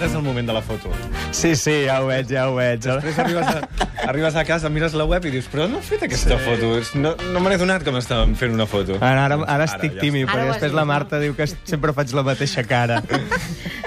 ara 0.00 0.08
és 0.08 0.14
el 0.16 0.22
moment 0.24 0.46
de 0.48 0.54
la 0.56 0.62
foto. 0.64 0.88
Sí, 1.30 1.52
sí, 1.56 1.84
ja 1.84 1.98
ho 2.00 2.06
veig, 2.08 2.30
ja 2.32 2.46
ho 2.48 2.54
veig. 2.56 2.80
Després 2.80 3.18
arribes 3.20 3.48
a, 3.50 3.88
arribes 4.08 4.36
a 4.40 4.44
casa, 4.48 4.70
mires 4.72 4.94
la 4.96 5.04
web 5.04 5.26
i 5.28 5.32
dius 5.34 5.48
però 5.52 5.66
no 5.68 5.82
he 5.82 5.84
fet 5.84 6.06
aquesta 6.06 6.38
sí. 6.38 6.46
foto. 6.46 6.70
No, 7.02 7.12
no 7.34 7.42
me 7.44 7.52
n'he 7.52 7.58
donat 7.60 7.84
que 7.84 7.92
m'estàvem 7.92 8.32
fent 8.38 8.56
una 8.56 8.64
foto. 8.70 8.96
Ara, 8.96 9.26
ara, 9.28 9.36
ara 9.44 9.66
estic 9.68 9.98
ja 9.98 10.06
tímid, 10.06 10.24
Ara 10.24 10.32
perquè 10.32 10.46
has 10.46 10.56
després 10.56 10.76
la 10.78 10.86
no? 10.86 10.92
Marta 10.94 11.20
diu 11.20 11.36
que 11.36 11.48
sempre 11.52 11.92
faig 11.96 12.14
la 12.16 12.24
mateixa 12.24 12.64
cara. 12.64 13.02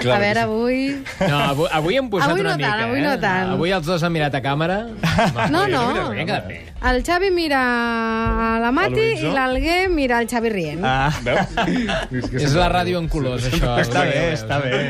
Clar 0.04 0.18
a 0.18 0.20
veure, 0.22 0.44
avui... 0.44 0.78
No, 1.24 1.40
avui, 1.40 1.66
avui 1.80 1.98
hem 1.98 2.12
posat 2.12 2.30
Avui 2.30 2.44
no 2.44 2.52
una 2.52 2.54
tant, 2.54 2.62
mica, 2.62 2.86
avui 2.86 3.00
eh? 3.00 3.04
no 3.08 3.16
tant. 3.24 3.50
Avui 3.56 3.74
els 3.74 3.88
dos 3.88 4.06
han 4.06 4.14
mirat 4.14 4.38
a 4.38 4.42
càmera. 4.44 4.78
No, 5.54 5.66
no. 5.70 6.10
Bé. 6.14 6.60
El 6.84 7.02
Xavi 7.06 7.30
mira 7.34 7.58
a 7.58 8.48
la 8.62 8.70
Mati 8.74 9.04
i 9.22 9.34
l'Alguer 9.34 9.88
mira 9.90 10.20
el 10.22 10.30
Xavi 10.30 10.50
rient. 10.52 10.86
Ah, 10.86 11.10
Veus? 11.24 11.58
És, 11.64 12.30
que 12.30 12.42
És 12.44 12.56
la 12.58 12.70
ràdio 12.72 13.02
en 13.02 13.10
colors, 13.10 13.46
això. 13.50 13.76
està 13.82 14.06
bé, 14.06 14.24
està 14.34 14.62
bé. 14.62 14.80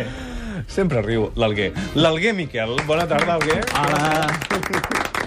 Sempre 0.68 1.02
riu, 1.02 1.30
l'Alguer. 1.36 1.72
L'Alguer, 1.94 2.34
Miquel. 2.34 2.76
Bona 2.86 3.06
tarda, 3.06 3.38
Alguer. 3.38 3.60
Hola. 3.74 4.28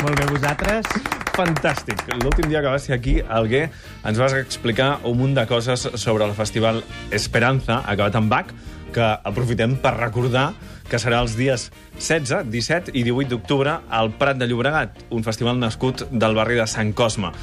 Molt 0.03 0.19
bé, 0.19 0.25
vosaltres? 0.29 0.89
Fantàstic. 1.37 2.01
L'últim 2.23 2.49
dia 2.49 2.61
que 2.61 2.71
vas 2.73 2.85
ser 2.85 2.95
aquí, 2.95 3.19
Alguer, 3.21 3.67
ens 4.05 4.17
vas 4.17 4.33
explicar 4.37 4.97
un 5.05 5.17
munt 5.19 5.35
de 5.37 5.45
coses 5.49 5.87
sobre 5.95 6.25
el 6.25 6.33
festival 6.37 6.83
Esperanza, 7.13 7.83
acabat 7.85 8.17
amb 8.17 8.31
Bach, 8.33 8.51
que 8.93 9.05
aprofitem 9.05 9.75
per 9.81 9.93
recordar 9.97 10.51
que 10.89 10.99
serà 11.01 11.19
els 11.21 11.35
dies 11.37 11.67
16, 11.99 12.47
17 12.49 12.93
i 12.95 13.03
18 13.03 13.33
d'octubre 13.33 13.73
al 13.89 14.13
Prat 14.17 14.39
de 14.39 14.47
Llobregat, 14.47 15.03
un 15.11 15.25
festival 15.25 15.59
nascut 15.59 16.05
del 16.11 16.37
barri 16.37 16.57
de 16.57 16.67
Sant 16.69 16.93
Cosme. 16.97 17.33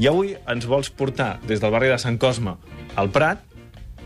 I 0.00 0.08
avui 0.08 0.34
ens 0.48 0.66
vols 0.68 0.92
portar 0.92 1.38
des 1.48 1.60
del 1.60 1.72
barri 1.72 1.90
de 1.90 1.98
Sant 2.00 2.18
Cosme 2.20 2.54
al 3.00 3.10
Prat, 3.14 3.42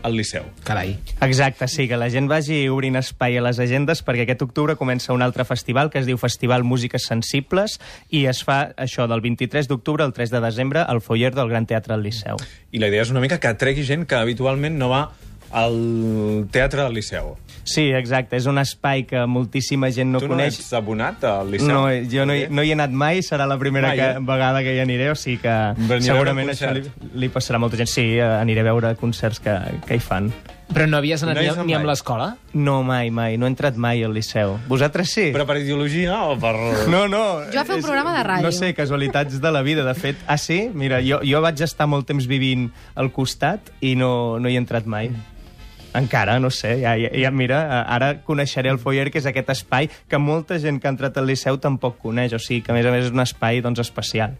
al 0.05 0.15
Liceu. 0.15 0.45
Carai. 0.63 0.95
Exacte, 1.25 1.67
sí, 1.67 1.87
que 1.89 1.97
la 1.97 2.11
gent 2.13 2.29
vagi 2.29 2.67
obrint 2.69 2.99
espai 2.99 3.39
a 3.39 3.43
les 3.43 3.59
agendes 3.59 4.03
perquè 4.05 4.27
aquest 4.27 4.45
octubre 4.45 4.77
comença 4.77 5.15
un 5.17 5.25
altre 5.25 5.43
festival 5.49 5.89
que 5.89 5.99
es 5.99 6.05
diu 6.05 6.21
Festival 6.21 6.63
Músiques 6.63 7.09
Sensibles 7.09 7.79
i 8.13 8.25
es 8.29 8.43
fa 8.45 8.59
això 8.77 9.09
del 9.09 9.25
23 9.25 9.67
d'octubre 9.71 10.05
al 10.05 10.13
3 10.13 10.35
de 10.37 10.43
desembre 10.45 10.85
al 10.85 11.01
foyer 11.01 11.33
del 11.33 11.49
Gran 11.49 11.65
Teatre 11.65 11.95
del 11.95 12.05
Liceu. 12.05 12.37
I 12.71 12.83
la 12.83 12.91
idea 12.93 13.05
és 13.05 13.13
una 13.13 13.23
mica 13.23 13.41
que 13.41 13.53
tregui 13.57 13.85
gent 13.87 14.05
que 14.05 14.19
habitualment 14.19 14.77
no 14.77 14.93
va 14.93 15.07
al 15.51 16.47
Teatre 16.51 16.83
del 16.83 16.93
Liceu. 16.93 17.35
Sí, 17.65 17.87
exacte, 17.97 18.37
és 18.37 18.45
un 18.45 18.59
espai 18.61 19.07
que 19.09 19.23
moltíssima 19.25 19.89
gent 19.89 20.11
no 20.13 20.19
tu 20.21 20.27
no 20.27 20.35
coneix. 20.35 20.59
ets 20.59 20.73
abonat 20.77 21.23
al 21.25 21.49
Liceu? 21.49 21.67
No, 21.71 21.87
jo 22.11 22.25
no 22.29 22.35
hi, 22.37 22.43
no 22.49 22.61
hi 22.61 22.69
he 22.69 22.75
anat 22.77 22.91
mai, 22.93 23.23
serà 23.25 23.47
la 23.49 23.57
primera 23.57 23.87
Mai, 23.89 23.97
que, 23.97 24.09
eh? 24.11 24.19
vegada 24.21 24.61
que 24.61 24.75
hi 24.75 24.79
aniré, 24.83 25.09
o 25.09 25.15
sigui 25.17 25.39
que 25.41 25.55
Venir 25.77 26.11
a 26.11 26.13
segurament 26.13 26.51
això 26.53 26.69
li, 26.75 26.83
li 27.15 27.29
passarà 27.33 27.57
a 27.57 27.63
molta 27.65 27.79
gent. 27.81 27.89
Sí, 27.89 28.19
aniré 28.21 28.61
a 28.61 28.67
veure 28.69 28.93
concerts 29.01 29.41
que, 29.41 29.55
que 29.87 29.97
hi 29.97 30.03
fan. 30.03 30.29
Però 30.75 30.85
no 30.89 30.97
havies 30.97 31.21
anat 31.23 31.37
No 31.37 31.63
ni, 31.63 31.67
ni 31.71 31.73
amb 31.77 31.85
l'escola? 31.85 32.35
No, 32.53 32.79
mai, 32.83 33.09
mai, 33.13 33.37
no 33.37 33.45
he 33.45 33.49
entrat 33.49 33.75
mai 33.77 34.01
al 34.03 34.13
Liceu. 34.13 34.59
Vosaltres 34.69 35.09
sí? 35.13 35.27
Però 35.33 35.45
per 35.45 35.57
ideologia 35.61 36.23
o 36.25 36.37
per... 36.41 36.53
No, 36.89 37.07
no. 37.09 37.23
Jo 37.53 37.61
a 37.61 37.65
fer 37.65 37.77
un 37.77 37.81
és- 37.81 37.85
programa 37.85 38.13
de 38.17 38.23
ràdio. 38.29 38.45
No 38.45 38.51
sé, 38.51 38.73
casualitats 38.77 39.41
de 39.41 39.51
la 39.51 39.61
vida, 39.65 39.83
de 39.85 39.93
fet. 39.97 40.17
Ah, 40.27 40.37
sí? 40.37 40.69
Mira, 40.73 41.01
jo, 41.05 41.21
jo 41.25 41.41
vaig 41.41 41.61
estar 41.65 41.85
molt 41.89 42.05
temps 42.09 42.25
vivint 42.29 42.69
al 42.95 43.09
costat 43.13 43.71
i 43.81 43.95
no, 43.95 44.37
no 44.39 44.49
hi 44.49 44.57
he 44.57 44.61
entrat 44.61 44.85
mai. 44.85 45.09
Encara, 45.95 46.39
no 46.39 46.49
sé, 46.51 46.79
ja, 46.81 46.95
ja, 46.99 47.09
ja 47.15 47.31
mira, 47.31 47.81
ara 47.87 48.21
coneixeré 48.25 48.69
el 48.69 48.79
foyer, 48.81 49.09
que 49.11 49.19
és 49.21 49.25
aquest 49.29 49.49
espai 49.53 49.89
que 50.09 50.17
molta 50.19 50.57
gent 50.59 50.81
que 50.81 50.87
ha 50.89 50.91
entrat 50.91 51.15
al 51.17 51.25
Liceu 51.29 51.57
tampoc 51.57 51.97
coneix, 52.03 52.33
o 52.35 52.39
sigui 52.39 52.61
que 52.65 52.71
a 52.73 52.75
més 52.75 52.85
a 52.85 52.91
més 52.91 53.05
és 53.07 53.11
un 53.15 53.23
espai 53.23 53.61
doncs, 53.63 53.79
especial. 53.79 54.35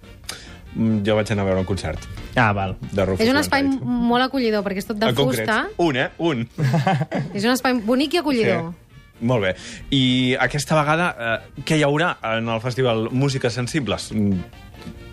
Mm, 0.75 1.03
Jo 1.07 1.15
vaig 1.15 1.29
anar 1.31 1.45
a 1.45 1.47
veure 1.47 1.59
un 1.61 1.65
concert 1.65 2.03
Ah, 2.35 2.51
val. 2.51 2.75
de 2.91 3.05
Rufus 3.05 3.23
És 3.23 3.31
un 3.31 3.37
espai 3.39 3.61
Wainwright. 3.63 3.85
molt 4.11 4.23
acollidor, 4.25 4.63
perquè 4.65 4.77
és 4.83 4.85
tot 4.89 4.97
de 4.99 5.07
En 5.07 5.15
concret, 5.15 5.47
fusta. 5.47 5.67
un, 5.77 5.95
eh? 5.95 6.09
Un. 6.17 6.49
És 7.33 7.45
un 7.45 7.51
espai 7.51 7.73
bonic 7.79 8.13
i 8.15 8.17
acollidor. 8.17 8.73
Molt 9.21 9.45
bé. 9.45 9.55
I 9.95 10.35
aquesta 10.43 10.75
vegada, 10.75 11.09
eh, 11.15 11.63
què 11.63 11.79
hi 11.79 11.85
haurà 11.87 12.17
en 12.35 12.49
el 12.51 12.61
festival 12.61 13.09
Músiques 13.11 13.53
Sensibles? 13.53 14.11
Mm, 14.11 14.63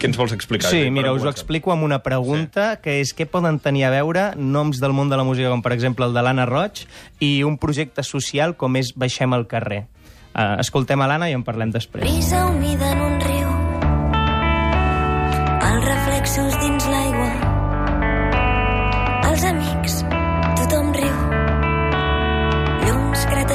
Què 0.02 0.08
ens 0.10 0.18
vols 0.18 0.32
explicar? 0.34 0.68
Sí, 0.68 0.90
mira, 0.90 1.12
us 1.14 1.22
ho 1.22 1.30
explico 1.30 1.70
amb 1.72 1.86
una 1.86 2.00
pregunta, 2.02 2.72
sí. 2.74 2.80
que 2.82 2.96
és 3.00 3.12
què 3.14 3.22
poden 3.30 3.60
tenir 3.62 3.84
a 3.86 3.92
veure 3.94 4.32
noms 4.36 4.82
del 4.82 4.92
món 4.92 5.12
de 5.12 5.16
la 5.16 5.22
música, 5.24 5.52
com 5.52 5.62
per 5.62 5.72
exemple 5.76 6.08
el 6.08 6.16
de 6.16 6.24
l'Anna 6.26 6.44
Roig, 6.50 6.82
i 7.22 7.44
un 7.46 7.54
projecte 7.62 8.02
social 8.02 8.56
com 8.58 8.76
és 8.80 8.90
Baixem 8.98 9.32
al 9.32 9.46
carrer. 9.46 9.84
Uh, 10.32 10.58
escoltem 10.58 11.00
a 11.00 11.06
l'Anna 11.06 11.30
i 11.30 11.38
en 11.38 11.46
parlem 11.46 11.70
després. 11.70 12.02
Brisa 12.02 12.48
humida 12.50 12.90
en 12.96 13.06
un 13.06 13.16
riu 13.22 13.41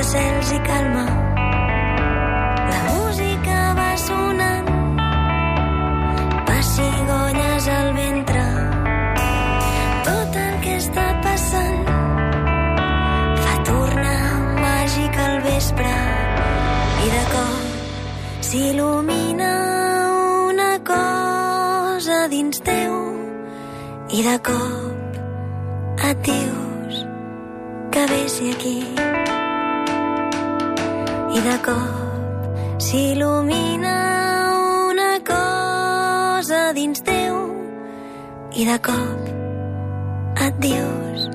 Gratacels 0.07 0.51
i 0.55 0.59
calma. 0.63 1.05
La 2.71 2.81
música 2.91 3.55
va 3.75 3.89
sonant. 3.99 4.69
Pessigolles 6.47 7.67
al 7.67 7.89
ventre. 7.97 8.43
Tot 10.07 10.37
el 10.43 10.53
que 10.63 10.77
està 10.79 11.07
passant 11.25 11.91
Fa 13.43 13.57
tornar 13.67 14.21
màgic 14.61 15.19
al 15.25 15.35
vespre. 15.49 15.91
I 17.03 17.11
de 17.15 17.25
cop 17.33 18.47
s'il·lumina 18.47 19.51
una 20.47 20.71
cosa 20.93 22.23
dins 22.31 22.63
teu. 22.63 22.95
I 24.07 24.23
de 24.31 24.39
cop 24.51 25.19
et 26.07 26.25
dius 26.31 27.05
que 27.91 28.07
vessi 28.13 28.53
aquí 28.55 28.77
i 31.37 31.41
de 31.45 31.55
cop 31.65 32.81
s'il·lumina 32.81 33.95
una 34.89 35.09
cosa 35.27 36.61
dins 36.77 37.03
teu 37.09 37.35
i 38.61 38.65
de 38.69 38.77
cop 38.87 39.27
et 40.47 40.57
dius 40.65 41.27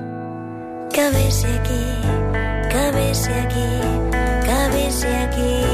que 0.95 1.05
vessi 1.15 1.53
aquí, 1.59 1.85
que 2.73 2.83
vessi 2.97 3.37
aquí, 3.45 3.69
que 4.49 4.59
vessi 4.75 5.15
aquí. 5.23 5.72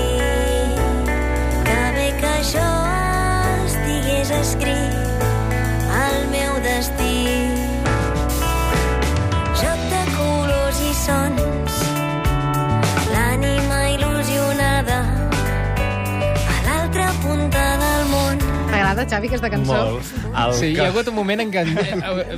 T'agrada, 19.00 19.16
Xavi, 19.16 19.28
aquesta 19.30 19.50
cançó? 19.50 19.74
Molt. 19.74 20.10
El 20.36 20.54
Sí, 20.58 20.70
hi 20.74 20.80
ha 20.80 20.88
hagut 20.90 21.08
un 21.12 21.16
moment 21.16 21.44
en 21.44 21.52
què 21.54 21.64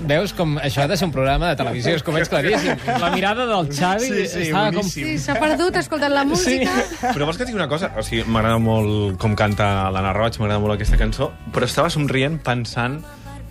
veus 0.10 0.34
com 0.38 0.58
això 0.62 0.84
ha 0.84 0.88
de 0.92 0.98
ser 1.00 1.08
un 1.08 1.14
programa 1.16 1.50
de 1.52 1.58
televisió, 1.62 1.96
és 1.98 2.04
com 2.06 2.18
ets 2.20 2.30
claríssim. 2.30 2.84
La 3.02 3.10
mirada 3.16 3.48
del 3.50 3.72
Xavi 3.72 4.06
Sí, 4.06 4.28
sí, 4.28 4.44
estava 4.50 4.68
com... 4.70 4.82
boníssim. 4.82 5.08
Sí, 5.08 5.18
s'ha 5.24 5.38
perdut 5.42 5.80
escoltant 5.82 6.14
la 6.14 6.26
música. 6.28 6.76
Però 7.02 7.26
vols 7.26 7.40
que 7.40 7.48
et 7.48 7.52
digui 7.52 7.60
una 7.60 7.70
cosa? 7.72 7.92
O 7.98 8.06
sigui, 8.06 8.24
m'agrada 8.28 8.60
molt 8.62 9.18
com 9.22 9.36
canta 9.40 9.90
l'Anna 9.94 10.14
Roig, 10.18 10.38
m'agrada 10.42 10.62
molt 10.62 10.78
aquesta 10.78 11.00
cançó, 11.02 11.32
però 11.56 11.70
estava 11.70 11.90
somrient 11.94 12.38
pensant 12.46 13.02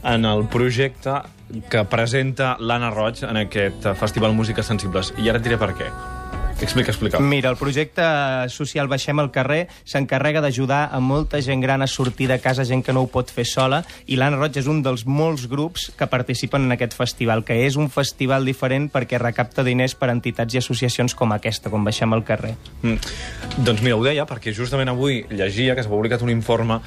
en 0.07 0.25
el 0.25 0.47
projecte 0.53 1.19
que 1.71 1.83
presenta 1.91 2.55
l'Anna 2.63 2.93
Roig 2.95 3.25
en 3.27 3.43
aquest 3.43 3.91
Festival 3.99 4.37
Músiques 4.39 4.67
Sensibles. 4.71 5.15
I 5.19 5.29
ara 5.33 5.43
et 5.43 5.49
diré 5.51 5.59
per 5.61 5.75
què. 5.75 5.91
Explica, 6.61 6.91
explica. 6.91 7.19
Mira, 7.21 7.49
el 7.51 7.57
projecte 7.57 8.05
social 8.53 8.89
Baixem 8.89 9.19
al 9.19 9.31
carrer 9.33 9.69
s'encarrega 9.89 10.43
d'ajudar 10.45 10.83
a 10.93 11.01
molta 11.01 11.41
gent 11.41 11.63
gran 11.65 11.83
a 11.83 11.89
sortir 11.89 12.29
de 12.29 12.39
casa, 12.41 12.67
gent 12.69 12.85
que 12.85 12.93
no 12.93 13.05
ho 13.05 13.09
pot 13.09 13.33
fer 13.33 13.47
sola, 13.49 13.81
i 14.07 14.19
l'Anna 14.21 14.37
Roig 14.37 14.59
és 14.61 14.69
un 14.69 14.83
dels 14.85 15.07
molts 15.09 15.47
grups 15.49 15.89
que 15.97 16.09
participen 16.11 16.69
en 16.69 16.77
aquest 16.77 16.97
festival, 16.99 17.45
que 17.49 17.57
és 17.65 17.79
un 17.81 17.89
festival 17.91 18.45
diferent 18.45 18.91
perquè 18.93 19.19
recapta 19.19 19.65
diners 19.65 19.97
per 19.97 20.11
entitats 20.13 20.55
i 20.55 20.61
associacions 20.61 21.17
com 21.17 21.33
aquesta, 21.33 21.73
com 21.73 21.85
Baixem 21.85 22.13
al 22.13 22.25
carrer. 22.29 22.55
Mm. 22.83 23.01
Doncs 23.65 23.83
mira, 23.83 23.97
ho 23.97 24.05
deia 24.05 24.29
perquè 24.29 24.55
justament 24.57 24.93
avui 24.93 25.25
llegia 25.31 25.75
que 25.75 25.85
s'ha 25.85 25.93
publicat 25.93 26.23
un 26.23 26.33
informe 26.35 26.81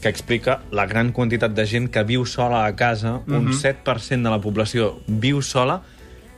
que 0.00 0.08
explica 0.08 0.60
la 0.70 0.86
gran 0.86 1.12
quantitat 1.12 1.52
de 1.54 1.66
gent 1.66 1.90
que 1.92 2.04
viu 2.06 2.24
sola 2.26 2.64
a 2.66 2.74
casa, 2.78 3.18
un 3.26 3.50
7% 3.52 4.22
de 4.22 4.30
la 4.30 4.40
població 4.40 4.96
viu 5.06 5.42
sola 5.42 5.82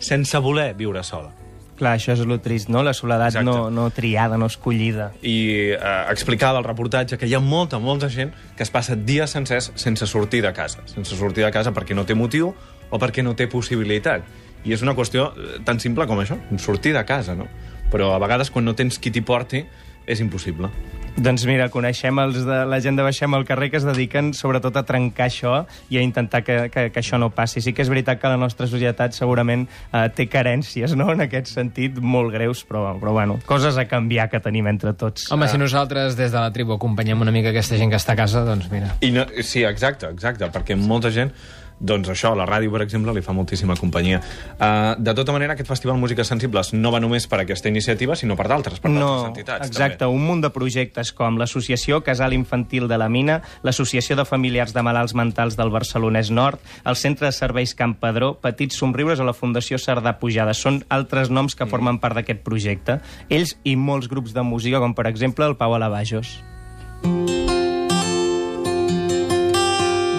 sense 0.01 0.39
voler 0.41 0.73
viure 0.75 1.05
sola. 1.05 1.40
Clar, 1.81 1.95
això 1.97 2.13
és 2.13 2.21
el 2.21 2.35
trist, 2.45 2.69
no? 2.69 2.83
La 2.85 2.93
soledat 2.93 3.33
Exacte. 3.33 3.47
no, 3.49 3.71
no 3.73 3.87
triada, 3.97 4.37
no 4.37 4.51
escollida. 4.51 5.11
I 5.25 5.73
eh, 5.73 5.79
explicava 6.13 6.61
el 6.61 6.67
reportatge 6.67 7.17
que 7.17 7.25
hi 7.25 7.33
ha 7.33 7.41
molta, 7.41 7.81
molta 7.81 8.11
gent 8.13 8.35
que 8.57 8.67
es 8.67 8.73
passa 8.75 8.99
dies 8.99 9.33
sencers 9.33 9.71
sense 9.81 10.07
sortir 10.11 10.43
de 10.45 10.53
casa. 10.53 10.85
Sense 10.93 11.17
sortir 11.17 11.47
de 11.47 11.53
casa 11.55 11.73
perquè 11.73 11.97
no 11.97 12.05
té 12.05 12.15
motiu 12.19 12.53
o 12.53 13.01
perquè 13.01 13.25
no 13.25 13.33
té 13.39 13.49
possibilitat. 13.49 14.29
I 14.69 14.77
és 14.77 14.85
una 14.85 14.93
qüestió 14.93 15.31
eh, 15.33 15.61
tan 15.65 15.81
simple 15.81 16.05
com 16.11 16.21
això, 16.21 16.37
sortir 16.61 16.93
de 16.93 17.05
casa, 17.09 17.35
no? 17.39 17.49
Però 17.91 18.13
a 18.13 18.21
vegades 18.21 18.53
quan 18.53 18.69
no 18.69 18.77
tens 18.77 19.01
qui 19.01 19.09
t'hi 19.11 19.25
porti 19.25 19.65
és 20.05 20.21
impossible. 20.21 20.69
Doncs 21.19 21.45
mira, 21.49 21.67
coneixem 21.73 22.19
els 22.23 22.39
de, 22.47 22.59
la 22.71 22.79
gent 22.83 22.99
de 22.99 23.05
Baixem 23.05 23.35
al 23.35 23.45
carrer 23.49 23.71
que 23.73 23.79
es 23.81 23.87
dediquen 23.87 24.31
sobretot 24.37 24.77
a 24.79 24.85
trencar 24.87 25.27
això 25.27 25.55
i 25.91 25.99
a 25.99 26.05
intentar 26.05 26.43
que, 26.47 26.57
que, 26.73 26.87
que 26.95 27.03
això 27.03 27.19
no 27.21 27.31
passi. 27.35 27.63
Sí 27.65 27.75
que 27.77 27.83
és 27.83 27.91
veritat 27.93 28.21
que 28.23 28.31
la 28.31 28.39
nostra 28.41 28.69
societat 28.71 29.17
segurament 29.17 29.67
eh, 29.67 30.07
té 30.17 30.29
carències, 30.31 30.95
no?, 30.99 31.11
en 31.13 31.27
aquest 31.27 31.51
sentit, 31.51 31.99
molt 32.01 32.33
greus, 32.35 32.63
però, 32.69 32.95
però 33.01 33.15
bueno, 33.17 33.41
coses 33.47 33.79
a 33.81 33.87
canviar 33.91 34.31
que 34.33 34.41
tenim 34.41 34.71
entre 34.71 34.95
tots. 34.95 35.29
Home, 35.35 35.51
si 35.51 35.61
nosaltres 35.61 36.17
des 36.19 36.33
de 36.33 36.39
la 36.39 36.53
tribu 36.55 36.77
acompanyem 36.79 37.21
una 37.21 37.35
mica 37.35 37.53
aquesta 37.53 37.79
gent 37.81 37.93
que 37.93 38.01
està 38.01 38.15
a 38.15 38.21
casa, 38.23 38.45
doncs 38.47 38.71
mira. 38.73 38.95
I 39.05 39.13
no, 39.15 39.27
sí, 39.43 39.65
exacte, 39.67 40.09
exacte, 40.15 40.49
perquè 40.55 40.79
molta 40.79 41.13
gent 41.15 41.35
doncs 41.81 42.11
això, 42.13 42.35
la 42.37 42.45
ràdio, 42.45 42.71
per 42.71 42.83
exemple, 42.85 43.13
li 43.17 43.23
fa 43.25 43.33
moltíssima 43.33 43.75
companyia. 43.81 44.21
Uh, 44.53 44.95
de 45.01 45.15
tota 45.17 45.33
manera, 45.33 45.55
aquest 45.57 45.69
Festival 45.69 45.97
Músiques 45.97 46.29
Sensibles 46.29 46.75
no 46.77 46.93
va 46.93 47.01
només 47.01 47.27
per 47.27 47.41
aquesta 47.41 47.73
iniciativa, 47.73 48.17
sinó 48.17 48.37
per 48.37 48.47
d'altres, 48.53 48.81
per 48.85 48.93
no, 48.93 49.01
d'altres 49.01 49.31
entitats. 49.31 49.71
exacte, 49.73 50.05
També. 50.05 50.15
un 50.15 50.27
munt 50.27 50.45
de 50.45 50.53
projectes 50.53 51.13
com 51.17 51.41
l'Associació 51.41 52.03
Casal 52.05 52.37
Infantil 52.37 52.87
de 52.89 52.99
la 53.01 53.09
Mina, 53.09 53.41
l'Associació 53.63 54.17
de 54.21 54.27
Familiars 54.29 54.75
de 54.77 54.85
Malalts 54.85 55.17
Mentals 55.17 55.57
del 55.57 55.73
Barcelonès 55.73 56.31
Nord, 56.31 56.61
el 56.85 56.97
Centre 56.97 57.31
de 57.31 57.33
Serveis 57.33 57.75
Camp 57.75 57.97
Pedró, 58.01 58.35
Petits 58.41 58.77
Somriures 58.77 59.21
o 59.21 59.25
la 59.25 59.35
Fundació 59.37 59.81
Cerdà 59.81 60.19
Pujada. 60.21 60.53
Són 60.55 60.85
altres 60.89 61.33
noms 61.33 61.57
que 61.57 61.67
formen 61.67 61.99
part 61.99 62.21
d'aquest 62.21 62.45
projecte. 62.45 63.01
Ells 63.31 63.57
i 63.65 63.77
molts 63.77 64.09
grups 64.09 64.37
de 64.37 64.45
música, 64.45 64.81
com 64.85 64.95
per 64.95 65.09
exemple 65.09 65.49
el 65.49 65.57
Pau 65.57 65.75
Alabajos. 65.75 66.37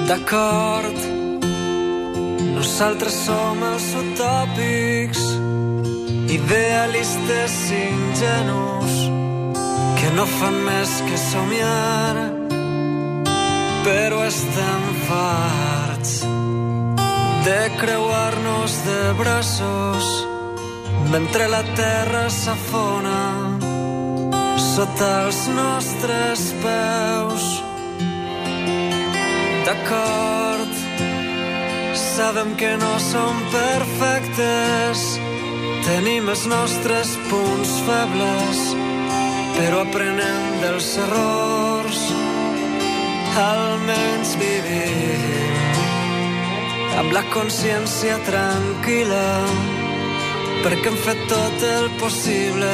D'acord, 0.09 1.10
nosaltres 2.61 3.15
som 3.25 3.57
els 3.65 3.85
utòpics, 3.97 5.21
idealistes 6.29 7.55
ingenus, 7.73 8.97
que 9.97 10.11
no 10.13 10.27
fan 10.29 10.59
més 10.67 10.91
que 11.07 11.17
somiar, 11.23 12.27
però 13.87 14.21
estem 14.27 14.85
farts 15.07 16.13
de 17.47 17.57
creuar-nos 17.81 18.77
de 18.85 19.01
braços 19.23 20.11
mentre 21.09 21.49
la 21.49 21.63
terra 21.81 22.27
s'afona 22.29 23.17
sota 24.69 25.09
els 25.25 25.41
nostres 25.57 26.45
peus. 26.61 27.49
D'acord, 29.65 30.50
sabem 32.15 32.55
que 32.55 32.71
no 32.77 32.99
som 32.99 33.35
perfectes, 33.53 34.99
tenim 35.85 36.27
els 36.33 36.43
nostres 36.51 37.13
punts 37.29 37.71
febles, 37.87 38.63
però 39.55 39.83
aprenem 39.85 40.57
dels 40.63 40.89
errors, 41.05 42.01
almenys 43.45 44.35
vivim 44.41 45.29
amb 46.99 47.13
la 47.15 47.23
consciència 47.31 48.17
tranquil·la, 48.27 49.27
perquè 50.65 50.91
hem 50.91 50.97
fet 51.05 51.21
tot 51.31 51.63
el 51.69 51.87
possible 52.01 52.73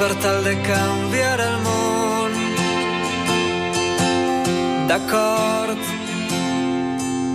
per 0.00 0.10
tal 0.24 0.42
de 0.44 0.56
canviar 0.66 1.38
el 1.46 1.56
món. 1.68 2.34
D'acord, 4.90 5.95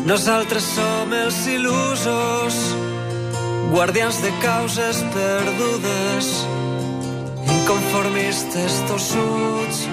nosaltres 0.05 0.63
som 0.75 1.11
els 1.13 1.37
il·lusos, 1.47 2.57
guardians 3.71 4.17
de 4.23 4.31
causes 4.43 5.01
perdudes, 5.13 6.31
inconformistes 7.61 8.79
tossuts, 8.89 9.83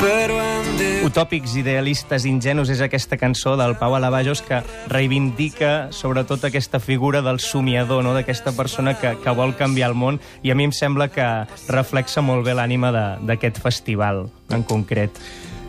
però 0.00 0.38
hem 0.40 0.70
dit... 0.78 1.02
Utòpics, 1.04 1.54
idealistes, 1.60 2.24
ingenus 2.28 2.70
és 2.72 2.80
aquesta 2.84 3.18
cançó 3.20 3.52
del 3.60 3.74
Pau 3.80 3.94
Alabajos 3.96 4.40
que 4.44 4.62
reivindica 4.88 5.90
sobretot 5.92 6.44
aquesta 6.48 6.80
figura 6.80 7.20
del 7.24 7.38
somiador, 7.40 8.02
no? 8.04 8.14
d'aquesta 8.16 8.52
persona 8.56 8.94
que, 9.00 9.14
que 9.20 9.34
vol 9.36 9.52
canviar 9.58 9.90
el 9.92 9.96
món 10.00 10.20
i 10.42 10.52
a 10.52 10.56
mi 10.56 10.64
em 10.68 10.72
sembla 10.76 11.10
que 11.12 11.26
reflexa 11.68 12.24
molt 12.24 12.46
bé 12.48 12.56
l'ànima 12.56 12.92
de- 12.96 13.06
d'aquest 13.28 13.60
festival 13.60 14.26
en 14.50 14.64
concret. 14.64 15.12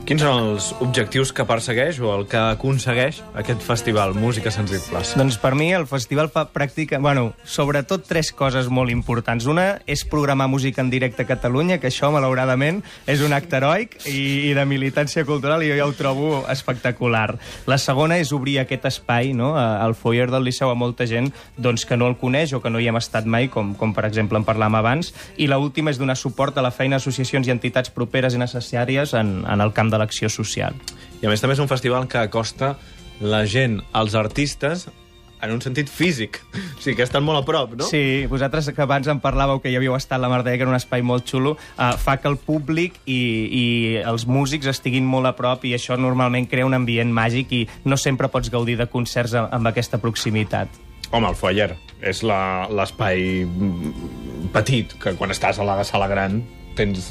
Quins 0.02 0.24
són 0.26 0.48
els 0.50 0.68
objectius 0.82 1.30
que 1.30 1.44
persegueix 1.46 2.00
o 2.02 2.10
el 2.16 2.24
que 2.28 2.40
aconsegueix 2.40 3.20
aquest 3.38 3.62
festival 3.62 4.16
Músiques 4.18 4.56
Sensibles? 4.58 5.12
Doncs 5.16 5.38
per 5.38 5.52
mi 5.56 5.68
el 5.78 5.86
festival 5.86 6.32
fa 6.34 6.48
pràctica... 6.50 6.98
Bueno, 7.00 7.36
sobretot 7.46 8.08
tres 8.10 8.32
coses 8.34 8.66
molt 8.74 8.90
importants. 8.90 9.46
Una 9.46 9.78
és 9.86 10.02
programar 10.10 10.48
música 10.50 10.82
en 10.82 10.90
directe 10.90 11.22
a 11.22 11.30
Catalunya, 11.30 11.78
que 11.78 11.92
això, 11.92 12.10
malauradament, 12.12 12.82
és 13.06 13.22
un 13.22 13.36
acte 13.38 13.60
heroic 13.60 13.94
i, 14.10 14.50
i 14.50 14.56
de 14.58 14.66
militància 14.66 15.24
cultural 15.28 15.62
i 15.62 15.70
jo 15.70 15.78
ja 15.78 15.86
ho 15.86 15.94
trobo 15.94 16.42
espectacular. 16.50 17.38
La 17.70 17.78
segona 17.78 18.18
és 18.18 18.34
obrir 18.34 18.58
aquest 18.64 18.90
espai 18.90 19.36
no, 19.38 19.54
al 19.54 19.94
foyer 19.94 20.32
del 20.34 20.50
Liceu 20.50 20.74
a 20.74 20.76
molta 20.76 21.06
gent 21.06 21.30
doncs, 21.62 21.86
que 21.86 22.00
no 22.00 22.10
el 22.10 22.18
coneix 22.18 22.56
o 22.58 22.64
que 22.66 22.74
no 22.74 22.82
hi 22.82 22.90
hem 22.90 22.98
estat 23.00 23.30
mai, 23.30 23.52
com, 23.54 23.76
com 23.78 23.94
per 23.94 24.10
exemple 24.10 24.42
en 24.42 24.50
parlàvem 24.50 24.82
abans. 24.82 25.14
I 25.38 25.46
la 25.54 25.62
última 25.62 25.94
és 25.94 26.02
donar 26.02 26.18
suport 26.18 26.58
a 26.58 26.66
la 26.66 26.74
feina 26.74 26.98
d'associacions 26.98 27.48
i 27.48 27.54
entitats 27.54 27.94
properes 27.94 28.34
i 28.34 28.42
necessàries 28.42 29.14
en, 29.14 29.38
en 29.46 29.62
el 29.62 29.78
camp 29.78 29.91
de 29.92 30.00
l'acció 30.02 30.30
social. 30.32 30.74
I 31.22 31.28
a 31.28 31.30
més 31.30 31.42
també 31.44 31.54
és 31.54 31.62
un 31.62 31.70
festival 31.70 32.08
que 32.10 32.18
acosta 32.24 32.78
la 33.22 33.44
gent 33.46 33.82
als 33.94 34.16
artistes 34.18 34.88
en 35.42 35.50
un 35.56 35.62
sentit 35.62 35.90
físic. 35.90 36.38
O 36.54 36.82
sigui, 36.82 36.96
que 37.00 37.04
estan 37.06 37.24
molt 37.26 37.40
a 37.40 37.46
prop, 37.46 37.72
no? 37.74 37.86
Sí, 37.90 38.28
vosaltres 38.30 38.68
que 38.78 38.82
abans 38.84 39.08
en 39.10 39.18
parlàveu 39.24 39.58
que 39.62 39.72
hi 39.72 39.76
havíeu 39.78 39.96
estat 39.98 40.20
a 40.20 40.22
la 40.22 40.30
Mar 40.30 40.44
de 40.46 40.54
que 40.54 40.62
era 40.62 40.70
un 40.70 40.78
espai 40.78 41.02
molt 41.02 41.26
xulo, 41.26 41.56
uh, 41.78 41.96
fa 41.98 42.18
que 42.22 42.30
el 42.30 42.38
públic 42.38 43.00
i, 43.10 43.18
i 43.50 43.64
els 44.06 44.28
músics 44.30 44.70
estiguin 44.70 45.06
molt 45.10 45.26
a 45.26 45.34
prop 45.38 45.66
i 45.66 45.74
això 45.74 45.98
normalment 45.98 46.46
crea 46.50 46.66
un 46.70 46.78
ambient 46.78 47.10
màgic 47.14 47.52
i 47.58 47.64
no 47.90 47.98
sempre 47.98 48.30
pots 48.30 48.52
gaudir 48.54 48.78
de 48.78 48.86
concerts 48.86 49.34
amb 49.34 49.66
aquesta 49.68 49.98
proximitat. 49.98 50.70
Home, 51.12 51.28
el 51.34 51.36
foyer 51.36 51.72
és 52.06 52.22
la- 52.24 52.68
l'espai 52.70 53.42
petit, 54.54 54.94
que 55.02 55.14
quan 55.18 55.34
estàs 55.34 55.58
a 55.60 55.66
la 55.66 55.84
sala 55.84 56.08
gran 56.08 56.44
tens 56.78 57.10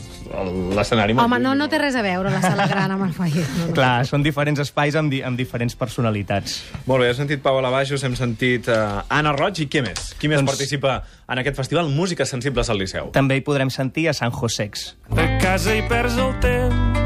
l'escenari... 0.77 1.15
Home, 1.19 1.39
no, 1.43 1.55
no 1.59 1.67
té 1.71 1.81
res 1.83 1.97
a 1.99 2.03
veure 2.07 2.31
la 2.31 2.41
sala 2.43 2.67
gran 2.71 2.93
amb 2.95 3.07
el 3.09 3.13
foyer. 3.17 3.45
No, 3.59 3.67
no. 3.71 3.75
Clar, 3.77 4.07
són 4.09 4.23
diferents 4.23 4.63
espais 4.63 4.97
amb, 4.99 5.11
di 5.13 5.23
amb 5.27 5.39
diferents 5.39 5.75
personalitats. 5.79 6.61
Molt 6.87 7.03
bé, 7.03 7.11
hem 7.11 7.19
sentit 7.19 7.43
Pau 7.43 7.59
Alabajos, 7.59 8.05
hem 8.07 8.15
sentit 8.19 8.71
uh, 8.71 9.03
Anna 9.11 9.35
Roig 9.37 9.65
i 9.65 9.69
què 9.71 9.83
més? 9.87 10.13
Qui 10.21 10.31
més 10.31 10.41
Doncs- 10.43 10.55
participa 10.55 11.01
en 11.27 11.43
aquest 11.43 11.59
festival 11.59 11.91
Músiques 11.91 12.31
Sensibles 12.31 12.71
al 12.71 12.79
Liceu? 12.81 13.11
També 13.17 13.41
hi 13.41 13.45
podrem 13.47 13.73
sentir 13.75 14.09
a 14.11 14.17
San 14.17 14.35
Josex. 14.35 14.95
De 15.11 15.27
casa 15.43 15.75
hi 15.75 15.83
perds 15.91 16.19
el 16.21 16.37
temps 16.45 17.01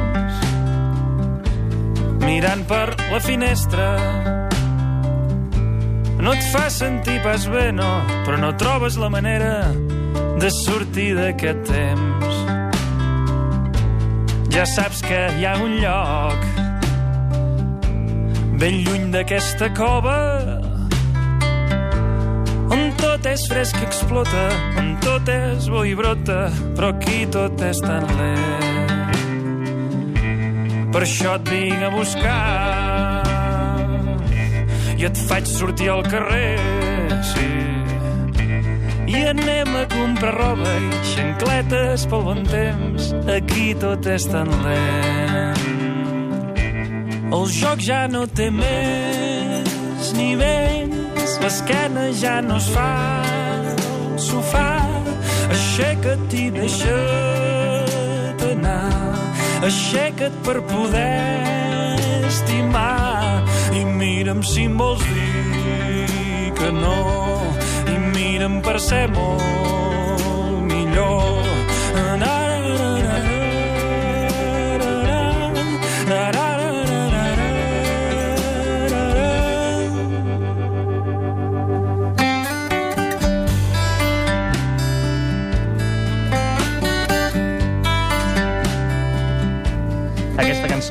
mirant 2.24 2.64
per 2.68 2.96
la 3.12 3.20
finestra. 3.20 3.86
No 6.24 6.32
et 6.32 6.44
fa 6.54 6.70
sentir 6.72 7.18
pas 7.24 7.44
bé, 7.52 7.68
no, 7.76 7.90
però 8.24 8.40
no 8.40 8.54
trobes 8.56 8.96
la 9.00 9.10
manera 9.12 9.54
de 10.40 10.50
sortir 10.64 11.12
d'aquest 11.18 11.64
temps. 11.68 12.13
Ja 14.54 14.62
saps 14.70 15.00
que 15.02 15.16
hi 15.34 15.42
ha 15.48 15.56
un 15.58 15.72
lloc 15.82 16.44
ben 18.60 18.76
lluny 18.84 19.08
d'aquesta 19.10 19.66
cova 19.74 20.14
on 22.70 22.84
tot 23.00 23.26
és 23.26 23.42
fresc 23.50 23.74
que 23.80 23.88
explota, 23.88 24.44
on 24.78 24.94
tot 25.02 25.28
és 25.34 25.66
bo 25.74 25.82
i 25.82 25.96
brota, 25.98 26.38
però 26.76 26.92
aquí 26.94 27.26
tot 27.34 27.60
és 27.66 27.82
tan 27.82 28.06
lent. 28.14 29.18
Per 30.94 31.02
això 31.02 31.34
et 31.40 31.50
vinc 31.50 31.82
a 31.82 31.90
buscar 31.98 33.24
i 34.94 35.08
et 35.10 35.24
faig 35.28 35.50
sortir 35.50 35.90
al 35.90 36.06
carrer, 36.06 36.58
sí. 37.34 37.83
I 39.06 39.26
anem 39.28 39.76
a 39.76 39.84
comprar 39.92 40.34
roba 40.34 40.70
i 40.80 41.00
xancletes 41.12 42.06
pel 42.08 42.22
bon 42.24 42.40
temps, 42.48 43.12
aquí 43.28 43.74
tot 43.76 44.06
és 44.08 44.24
tan 44.32 44.48
lent. 44.64 45.60
El 47.34 47.44
joc 47.52 47.78
ja 47.84 48.06
no 48.08 48.24
té 48.26 48.48
més 48.54 50.12
nivells, 50.16 51.38
l'esquena 51.42 52.08
ja 52.16 52.40
no 52.44 52.56
es 52.56 52.68
fa 52.72 52.92
al 54.14 54.18
sofà. 54.22 54.72
Aixeca't 55.52 56.32
i 56.40 56.50
deixa't 56.54 58.40
anar, 58.48 58.92
aixeca't 59.68 60.36
per 60.46 60.58
poder 60.70 62.24
estimar. 62.30 63.44
I 63.74 63.84
mira'm 63.84 64.40
si 64.46 64.64
em 64.70 64.78
vols 64.80 65.04
dir 65.12 66.52
que 66.56 66.72
no, 66.72 67.23
i 68.34 68.36
mira'm 68.36 68.56
per 68.66 68.80
ser 68.80 69.06
molt 69.14 69.42
millor. 70.66 71.44
Na, 71.94 72.16
na, 72.22 72.34
na, 73.04 73.18
na, 73.22 73.38
na, 74.82 75.20
na, 76.08 76.20
na, 76.38 76.53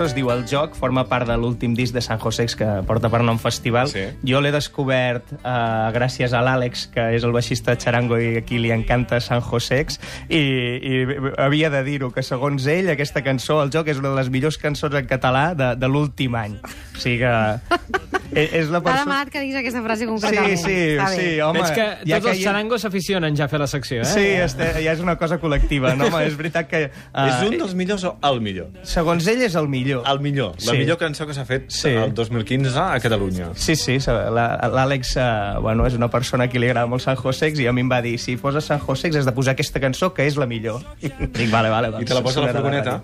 cançó 0.03 0.11
es 0.11 0.15
diu 0.17 0.29
El 0.31 0.43
Joc, 0.49 0.73
forma 0.75 1.05
part 1.07 1.27
de 1.29 1.35
l'últim 1.39 1.75
disc 1.77 1.93
de 1.95 2.01
San 2.01 2.19
Josex 2.19 2.57
que 2.59 2.67
porta 2.87 3.09
per 3.09 3.21
nom 3.23 3.37
festival. 3.39 3.87
Sí. 3.87 4.03
Jo 4.27 4.41
l'he 4.43 4.51
descobert 4.51 5.31
uh, 5.37 5.91
gràcies 5.95 6.33
a 6.35 6.41
l'Àlex, 6.43 6.89
que 6.91 7.05
és 7.15 7.23
el 7.23 7.31
baixista 7.31 7.71
de 7.71 7.79
Charango 7.79 8.17
i 8.19 8.41
a 8.41 8.43
qui 8.43 8.59
li 8.59 8.73
encanta 8.75 9.21
San 9.23 9.39
Josex, 9.41 9.99
i, 10.27 10.41
i 10.83 11.03
havia 11.39 11.71
de 11.71 11.83
dir-ho, 11.87 12.11
que 12.11 12.23
segons 12.23 12.67
ell 12.67 12.91
aquesta 12.91 13.23
cançó, 13.23 13.61
El 13.63 13.71
Joc, 13.71 13.87
és 13.93 14.01
una 14.01 14.11
de 14.11 14.19
les 14.19 14.31
millors 14.33 14.59
cançons 14.59 14.99
en 14.99 15.07
català 15.07 15.53
de, 15.55 15.71
de 15.79 15.91
l'últim 15.91 16.35
any. 16.35 16.59
O 16.63 16.99
sigui 16.99 17.23
que... 17.23 18.12
e- 18.35 18.49
és 18.59 18.69
la 18.69 18.79
T'ha 18.79 18.83
persona... 18.83 19.03
demanat 19.05 19.29
que 19.29 19.39
diguis 19.41 19.55
aquesta 19.59 19.81
frase 19.83 20.03
Sí, 20.03 20.07
concretament. 20.07 20.57
sí, 20.57 20.77
Està 20.97 21.09
bé. 21.09 21.15
sí, 21.15 21.39
home. 21.41 21.59
Veig 21.61 21.73
que 21.73 21.85
ja 22.09 22.19
tots 22.19 22.31
els 22.31 22.39
hi- 22.39 22.43
xarangos 22.43 22.81
s'aficionen 22.81 23.35
ja 23.35 23.45
a 23.45 23.47
fer 23.47 23.59
la 23.59 23.67
secció, 23.67 24.01
eh? 24.01 24.05
Sí, 24.05 24.25
este, 24.43 24.71
ja 24.83 24.91
és 24.93 24.99
una 24.99 25.15
cosa 25.17 25.39
col·lectiva, 25.39 25.95
no? 25.95 26.07
Home, 26.07 26.25
és 26.27 26.35
veritat 26.37 26.67
que... 26.67 26.83
Uh, 27.13 27.27
és 27.29 27.43
un 27.49 27.57
dels 27.57 27.73
millors 27.75 28.03
o 28.03 28.17
el 28.23 28.41
millor? 28.41 28.69
Segons 28.83 29.27
ell 29.27 29.41
és 29.43 29.55
el 29.55 29.67
millor. 29.67 30.03
El 30.09 30.19
millor. 30.19 30.55
La 30.65 30.71
Sí. 30.73 30.77
millor 30.77 30.97
cançó 30.97 31.27
que 31.27 31.33
s'ha 31.33 31.45
fet 31.45 31.69
Sí. 31.71 31.89
el 31.89 32.13
2015 32.13 32.77
a 32.79 32.99
Catalunya. 32.99 33.51
Sí, 33.55 33.75
sí, 33.75 33.97
la- 34.07 34.57
l'Àlex 34.73 35.15
uh, 35.17 35.61
bueno, 35.61 35.85
és 35.87 35.93
una 35.93 36.09
persona 36.09 36.45
a 36.45 36.47
qui 36.49 36.59
li 36.59 36.67
agrada 36.67 36.87
molt 36.87 37.01
San 37.03 37.15
Josex 37.15 37.59
i 37.59 37.67
a 37.67 37.73
mi 37.73 37.81
em 37.81 37.89
va 37.91 38.01
dir, 38.01 38.17
si 38.19 38.35
poses 38.37 38.65
San 38.65 38.79
Josex 38.79 39.15
has 39.17 39.25
de 39.25 39.31
posar 39.31 39.53
aquesta 39.53 39.79
cançó 39.79 40.13
que 40.13 40.25
és 40.27 40.35
la 40.37 40.45
millor. 40.47 40.81
Dic, 41.01 41.51
vale, 41.51 41.69
vale. 41.69 41.91
Doncs, 41.91 42.03
I 42.03 42.05
te 42.05 42.13
la 42.13 42.21
posa 42.23 42.41
a 42.41 42.45
la 42.47 42.53
furgoneta? 42.53 43.01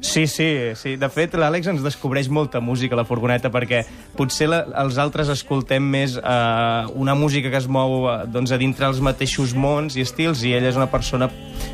Sí, 0.00 0.26
sí, 0.26 0.48
sí. 0.76 0.94
De 1.00 1.08
fet, 1.12 1.34
l'Àlex 1.38 1.68
ens 1.70 1.82
descobreix 1.84 2.28
molta 2.32 2.60
música 2.60 2.96
a 2.96 3.00
la 3.00 3.06
furgoneta 3.08 3.50
perquè 3.52 3.82
potser 4.16 4.48
la, 4.50 4.62
els 4.82 4.98
altres 5.02 5.30
escoltem 5.32 5.82
més 5.82 6.16
eh, 6.20 6.82
una 6.94 7.16
música 7.18 7.50
que 7.52 7.60
es 7.60 7.68
mou 7.68 8.06
eh, 8.10 8.16
doncs, 8.30 8.52
a 8.52 8.60
dintre 8.60 8.88
els 8.88 9.02
mateixos 9.04 9.54
mons 9.56 9.96
i 9.96 10.04
estils 10.06 10.44
i 10.46 10.54
ell 10.56 10.68
és 10.68 10.78
una 10.78 10.90
persona 10.92 11.30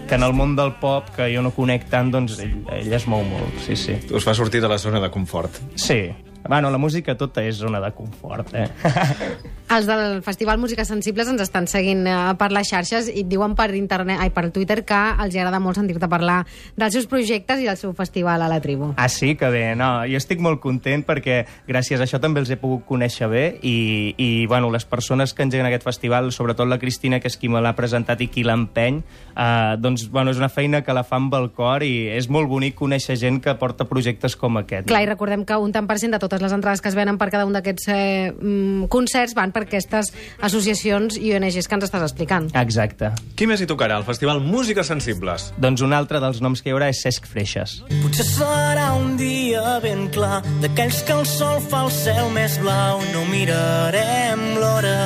que 0.08 0.18
en 0.18 0.26
el 0.26 0.34
món 0.36 0.56
del 0.58 0.74
pop, 0.80 1.10
que 1.16 1.30
jo 1.34 1.44
no 1.44 1.54
conec 1.56 1.88
tant, 1.92 2.10
doncs 2.14 2.40
ell, 2.42 2.58
ell 2.80 2.92
es 2.92 3.08
mou 3.10 3.24
molt, 3.26 3.62
sí, 3.66 3.78
sí. 3.78 3.98
Us 4.12 4.26
fa 4.26 4.36
sortir 4.38 4.62
de 4.62 4.70
la 4.70 4.78
zona 4.78 5.00
de 5.02 5.10
confort. 5.12 5.62
Sí. 5.76 6.04
Bueno, 6.48 6.70
la 6.70 6.78
música 6.78 7.14
tota 7.18 7.44
és 7.46 7.56
zona 7.60 7.80
de 7.80 7.92
confort, 7.94 8.54
eh? 8.54 8.68
Els 9.72 9.86
del 9.88 10.20
Festival 10.20 10.58
Músiques 10.60 10.88
Sensibles 10.90 11.30
ens 11.30 11.40
estan 11.40 11.64
seguint 11.70 12.02
eh, 12.04 12.14
per 12.36 12.50
les 12.52 12.68
xarxes 12.68 13.06
i 13.08 13.22
et 13.22 13.28
diuen 13.30 13.54
per 13.56 13.70
internet, 13.78 14.18
ai, 14.20 14.28
per 14.34 14.50
Twitter 14.52 14.82
que 14.84 14.98
els 15.22 15.36
agrada 15.38 15.62
molt 15.64 15.78
sentir-te 15.78 16.10
parlar 16.12 16.42
dels 16.76 16.92
seus 16.92 17.06
projectes 17.08 17.62
i 17.62 17.68
del 17.70 17.78
seu 17.80 17.94
festival 17.96 18.44
a 18.44 18.50
la 18.52 18.58
tribu. 18.60 18.90
Ah, 19.00 19.08
sí? 19.08 19.32
Que 19.38 19.48
bé. 19.48 19.62
No, 19.78 20.02
jo 20.04 20.20
estic 20.20 20.42
molt 20.44 20.60
content 20.60 21.06
perquè 21.08 21.38
gràcies 21.68 22.02
a 22.02 22.04
això 22.04 22.20
també 22.20 22.42
els 22.42 22.52
he 22.52 22.58
pogut 22.60 22.84
conèixer 22.90 23.30
bé 23.32 23.44
i, 23.64 24.12
i 24.20 24.28
bueno, 24.50 24.68
les 24.74 24.84
persones 24.84 25.32
que 25.32 25.46
engeguen 25.46 25.70
aquest 25.70 25.88
festival, 25.88 26.28
sobretot 26.36 26.68
la 26.68 26.80
Cristina, 26.82 27.22
que 27.22 27.32
és 27.32 27.38
qui 27.40 27.48
me 27.48 27.62
l'ha 27.64 27.72
presentat 27.78 28.20
i 28.20 28.28
qui 28.28 28.44
l'empeny, 28.44 29.00
eh, 29.32 29.72
doncs, 29.80 30.04
bueno, 30.12 30.36
és 30.36 30.42
una 30.42 30.50
feina 30.52 30.82
que 30.84 30.92
la 30.92 31.06
fa 31.08 31.16
amb 31.16 31.32
el 31.38 31.48
cor 31.56 31.86
i 31.86 32.10
és 32.12 32.28
molt 32.28 32.50
bonic 32.50 32.76
conèixer 32.76 33.16
gent 33.16 33.40
que 33.40 33.56
porta 33.56 33.88
projectes 33.88 34.36
com 34.36 34.60
aquest. 34.60 34.90
Clar, 34.90 35.04
i 35.06 35.08
recordem 35.08 35.46
que 35.48 35.56
un 35.56 35.72
tant 35.72 35.88
per 35.88 35.96
cent 36.02 36.12
de 36.12 36.20
totes 36.32 36.42
les 36.46 36.54
entrades 36.56 36.80
que 36.80 36.88
es 36.88 36.96
venen 36.96 37.18
per 37.20 37.28
cada 37.32 37.46
un 37.46 37.52
d'aquests 37.56 37.88
eh, 37.92 38.32
mm, 38.32 38.88
concerts 38.92 39.36
van 39.36 39.52
per 39.52 39.66
aquestes 39.66 40.12
associacions 40.40 41.18
i 41.20 41.34
ONGs 41.36 41.68
que 41.68 41.78
ens 41.78 41.88
estàs 41.88 42.06
explicant. 42.08 42.48
Exacte. 42.56 43.12
Qui 43.36 43.48
més 43.50 43.60
hi 43.60 43.68
tocarà 43.68 43.98
al 44.00 44.08
Festival 44.08 44.40
Músiques 44.44 44.88
Sensibles? 44.88 45.50
Doncs 45.60 45.84
un 45.84 45.92
altre 45.96 46.22
dels 46.22 46.40
noms 46.44 46.62
que 46.62 46.72
hi 46.72 46.76
haurà 46.76 46.88
és 46.92 47.02
Cesc 47.04 47.28
Freixas. 47.28 47.80
Potser 48.02 48.26
serà 48.28 48.92
un 48.96 49.16
dia 49.20 49.78
ben 49.84 50.08
clar 50.14 50.40
d'aquells 50.64 51.04
que 51.06 51.20
el 51.20 51.28
sol 51.28 51.60
fa 51.68 51.84
el 51.86 51.94
cel 51.94 52.32
més 52.34 52.58
blau. 52.62 53.04
No 53.12 53.26
mirarem 53.28 54.48
l'hora 54.56 54.96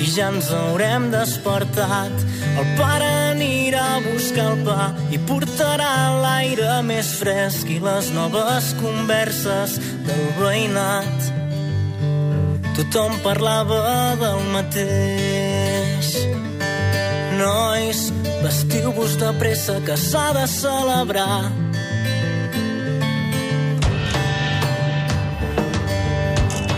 i 0.00 0.06
ja 0.08 0.28
ens 0.32 0.50
haurem 0.52 1.10
despertat. 1.12 2.24
El 2.54 2.66
pare 2.78 3.10
anirà 3.34 3.84
a 3.96 4.02
buscar 4.04 4.50
el 4.52 4.64
pa 4.66 4.90
i 5.14 5.20
portarà 5.28 5.92
l'aire 6.22 6.80
més 6.86 7.14
fresc 7.20 7.70
i 7.70 7.78
les 7.82 8.10
noves 8.16 8.72
converses 8.82 9.78
del 10.06 10.24
veïnat. 10.40 11.30
Tothom 12.74 13.14
parlava 13.22 13.82
del 14.18 14.40
mateix. 14.54 16.08
Nois, 17.38 18.00
vestiu-vos 18.42 19.14
de 19.20 19.30
pressa 19.38 19.78
que 19.86 19.96
s'ha 19.98 20.26
de 20.34 20.46
celebrar. 20.50 21.44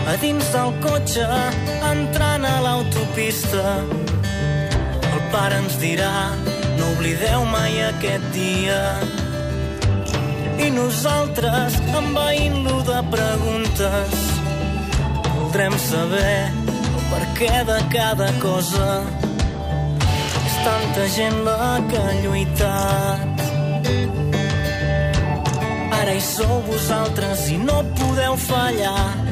A 0.07 0.15
dins 0.21 0.53
del 0.53 0.71
cotxe, 0.85 1.25
entrant 1.91 2.26
a 2.77 2.83
l'autopista, 2.83 3.83
el 5.01 5.21
pare 5.31 5.57
ens 5.57 5.77
dirà 5.81 6.29
no 6.77 6.91
oblideu 6.93 7.45
mai 7.49 7.81
aquest 7.81 8.25
dia. 8.33 8.81
I 10.61 10.69
nosaltres, 10.73 11.77
envaint-lo 11.97 12.81
de 12.85 12.99
preguntes, 13.13 14.13
voldrem 15.33 15.77
saber 15.77 16.51
el 16.53 17.01
per 17.11 17.23
què 17.39 17.53
de 17.65 17.79
cada 17.93 18.29
cosa. 18.41 18.89
És 20.45 20.57
tanta 20.65 21.07
gent 21.15 21.39
la 21.45 21.77
que 21.89 22.01
ha 22.01 22.17
lluitat. 22.23 23.45
Ara 26.01 26.13
hi 26.13 26.21
sou 26.21 26.61
vosaltres 26.69 27.49
i 27.53 27.57
no 27.57 27.81
podeu 27.97 28.37
fallar. 28.49 29.26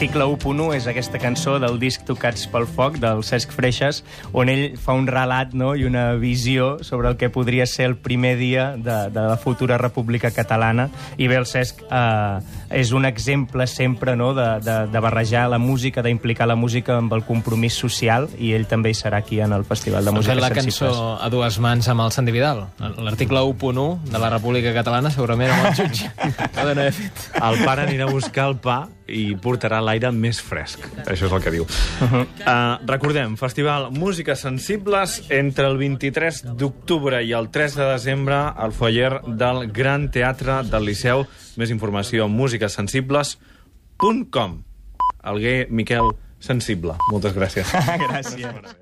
Article 0.00 0.24
1.1 0.24 0.76
és 0.78 0.86
aquesta 0.88 1.18
cançó 1.20 1.58
del 1.60 1.74
disc 1.76 2.06
Tocats 2.08 2.46
pel 2.48 2.64
Foc, 2.64 2.94
del 3.02 3.18
Cesc 3.20 3.50
Freixas, 3.52 3.98
on 4.32 4.48
ell 4.48 4.78
fa 4.80 4.94
un 4.96 5.04
relat 5.04 5.50
no? 5.52 5.74
i 5.76 5.82
una 5.84 6.14
visió 6.16 6.78
sobre 6.80 7.10
el 7.10 7.18
que 7.20 7.28
podria 7.28 7.66
ser 7.68 7.90
el 7.90 7.96
primer 8.00 8.30
dia 8.40 8.70
de, 8.80 8.94
de 9.12 9.24
la 9.28 9.36
futura 9.36 9.76
República 9.76 10.30
Catalana. 10.32 10.86
I 11.20 11.28
bé, 11.28 11.36
el 11.36 11.44
Cesc 11.44 11.82
eh, 11.84 12.38
és 12.80 12.94
un 12.96 13.04
exemple 13.04 13.66
sempre 13.68 14.14
no? 14.16 14.30
de, 14.32 14.46
de, 14.64 14.76
de 14.88 15.02
barrejar 15.04 15.42
la 15.52 15.58
música, 15.60 16.00
d'implicar 16.00 16.48
la 16.48 16.56
música 16.56 16.96
amb 16.96 17.12
el 17.18 17.26
compromís 17.28 17.76
social, 17.76 18.30
i 18.40 18.54
ell 18.56 18.64
també 18.70 18.94
hi 18.94 18.96
serà 18.96 19.20
aquí 19.20 19.42
en 19.44 19.52
el 19.52 19.66
Festival 19.68 20.08
de 20.08 20.14
Música 20.16 20.32
fet 20.32 20.40
la 20.40 20.48
Sensibles. 20.48 20.78
cançó 20.80 21.10
a 21.20 21.28
dues 21.28 21.58
mans 21.60 21.90
amb 21.92 22.06
el 22.06 22.14
Santi 22.16 22.32
Vidal. 22.32 22.62
L'article 22.80 23.44
1.1 23.52 24.08
de 24.08 24.24
la 24.24 24.32
República 24.32 24.72
Catalana 24.80 25.12
segurament 25.12 25.52
amb 25.58 25.68
el 25.68 25.76
jutge. 25.82 26.08
El 27.50 27.60
pare 27.66 27.84
anirà 27.84 28.08
a 28.08 28.12
buscar 28.14 28.48
el 28.48 28.56
pa 28.64 28.78
i 29.10 29.34
portarà 29.36 29.80
l'aire 29.84 30.10
més 30.14 30.40
fresc. 30.42 30.78
Això 31.04 31.26
és 31.26 31.32
el 31.32 31.42
que 31.42 31.50
diu. 31.50 31.64
Uh 31.64 31.68
-huh. 32.12 32.22
uh, 32.22 32.26
recordem, 32.86 33.36
Festival 33.36 33.90
Músiques 33.90 34.40
Sensibles 34.40 35.22
entre 35.28 35.66
el 35.66 35.76
23 35.76 36.44
d'octubre 36.56 37.22
i 37.22 37.32
el 37.32 37.50
3 37.50 37.76
de 37.76 37.84
desembre 37.84 38.34
al 38.34 38.72
foyer 38.72 39.20
del 39.26 39.72
Gran 39.72 40.10
Teatre 40.10 40.62
del 40.62 40.84
Liceu. 40.84 41.26
Més 41.56 41.70
informació 41.70 42.24
a 42.24 42.28
musiquesensibles.com. 42.28 44.62
Alguer 45.22 45.66
Miquel 45.70 46.10
Sensible. 46.38 46.94
Moltes 47.12 47.34
gràcies. 47.34 47.72
Gràcies. 48.08 48.76